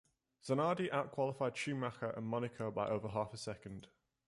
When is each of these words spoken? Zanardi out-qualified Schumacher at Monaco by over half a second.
Zanardi 0.43 0.89
out-qualified 0.91 1.55
Schumacher 1.55 2.07
at 2.07 2.23
Monaco 2.23 2.71
by 2.71 2.87
over 2.87 3.07
half 3.09 3.35
a 3.35 3.37
second. 3.37 3.85